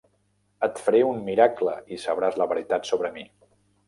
Et 0.67 0.79
faré 0.85 1.01
un 1.09 1.19
miracle 1.27 1.75
i 1.97 1.99
sabràs 2.05 2.39
la 2.43 2.47
veritat 2.55 2.91
sobre 2.93 3.13
mi. 3.19 3.27